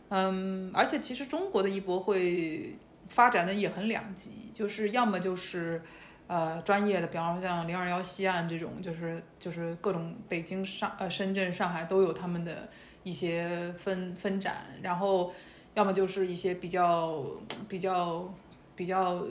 [0.10, 2.76] 嗯，而且其实中国的艺博会。
[3.12, 5.82] 发展的也很两极，就是要么就是，
[6.28, 12.70] 呃，专业的，比方说像零二幺西岸这种，就是就是各种北京、上呃深圳、上海都有他们的
[13.04, 15.34] 一些分分展，然后
[15.74, 17.22] 要么就是一些比较
[17.68, 18.34] 比较
[18.78, 19.28] 比较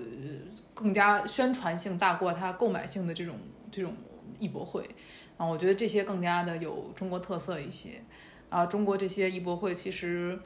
[0.74, 3.38] 更加宣传性大过它购买性的这种
[3.72, 3.94] 这种
[4.38, 4.86] 艺博会，
[5.38, 8.02] 啊，我觉得这些更加的有中国特色一些，
[8.50, 10.38] 啊，中国这些艺博会其实。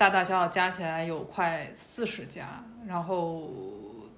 [0.00, 3.50] 大大小小加起来有快四十家，然后，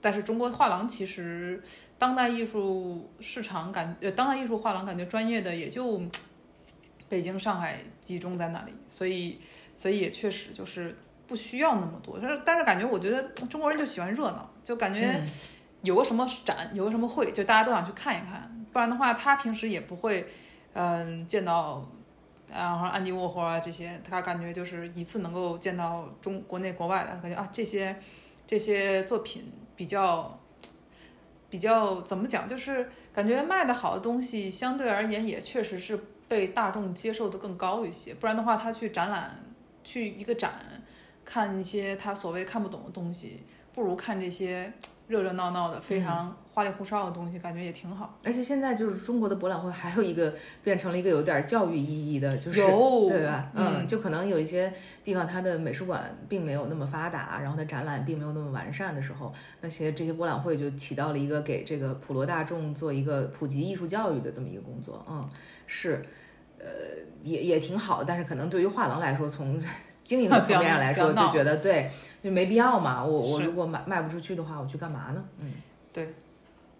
[0.01, 1.61] 但是中国画廊其实
[1.99, 6.01] 当代艺术市场感呃，当代艺术画廊感觉专业的也就
[7.09, 9.41] 北京、上海集中在那里，所以，
[9.77, 12.17] 所以也确实就是不需要那么多。
[12.23, 15.21] 但是，但是感觉我觉得中国人就喜欢热闹，就感觉
[15.83, 20.29] 有个什么展，有个什么会，就大家都想去看一看，不然的话，他平时也不会
[20.75, 21.85] 嗯见到。
[22.53, 27.97] 然后安迪沃霍啊这些，他感觉就是一次能够见到中国内国外的感觉啊，这些
[28.47, 30.39] 这些作品比较
[31.49, 35.99] 比较怎么讲，就是感觉卖的好的东西相对而言也确实是
[36.29, 38.15] 被大众接受的更高一些。
[38.15, 39.35] 不然的话，他去展览
[39.83, 40.53] 去一个展
[41.25, 43.43] 看一些他所谓看不懂的东西，
[43.73, 44.73] 不如看这些
[45.09, 46.37] 热热闹闹的非常。
[46.55, 53.51] 花里胡哨的东西感觉也挺好，而且现在就是中国的博览会还有一个变成了一个有点教育意义的，就是对吧？
[53.55, 54.71] 嗯，就可能有一些
[55.03, 59.33] 地方它的美术馆并没有那么发达，然后它展览并没有那么完善的时候，
[59.63, 65.03] 那些这些博览会就起到了一个给这个普罗大众做一个普及艺术教育的这么一个工作。
[65.09, 65.27] 嗯，
[65.67, 66.05] 是，
[66.59, 66.67] 呃，
[67.23, 69.59] 也也挺好，但是可能对于画廊来说，从
[70.05, 71.91] 经营的层面上来说，就觉得对，
[72.23, 73.03] 就没必要嘛。
[73.03, 75.25] 我我如果卖卖不出去的话，我去干嘛呢？
[75.39, 75.51] 嗯，
[75.95, 76.13] 对。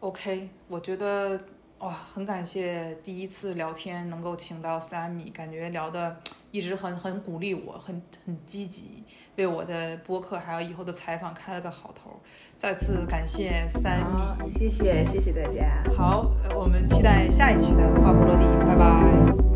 [0.03, 1.41] OK，我觉得
[1.79, 6.17] 哇，很感谢第一次聊天能够请到三米，感觉聊的
[6.51, 9.05] 一直很很鼓励我，很很积极，
[9.37, 12.21] 为我的播客还有以后的采访开了个好头。
[12.57, 15.85] 再次感谢三米，谢谢谢谢大家。
[15.97, 19.52] 好，我们期待下一期的话不落地，拜拜。